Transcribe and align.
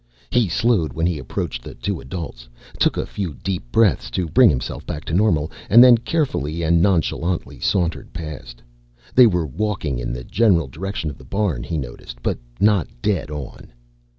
He 0.31 0.47
slowed 0.49 0.93
when 0.93 1.05
he 1.05 1.19
approached 1.19 1.61
the 1.61 1.75
two 1.75 1.99
adults, 2.01 2.49
took 2.79 2.97
a 2.97 3.05
few 3.05 3.35
deep 3.35 3.71
breaths 3.71 4.09
to 4.17 4.25
bring 4.25 4.49
himself 4.49 4.83
back 4.87 5.05
to 5.05 5.13
normal, 5.13 5.51
and 5.69 5.83
then 5.83 5.95
carefully 5.99 6.63
and 6.63 6.81
nonchalantly 6.81 7.59
sauntered 7.59 8.11
past. 8.11 8.63
(They 9.13 9.27
were 9.27 9.45
walking 9.45 9.99
in 9.99 10.11
the 10.11 10.23
general 10.23 10.67
direction 10.67 11.11
of 11.11 11.19
the 11.19 11.23
barn, 11.23 11.61
he 11.61 11.77
noticed, 11.77 12.17
but 12.23 12.39
not 12.59 12.87
dead 13.03 13.29
on.) 13.29 13.71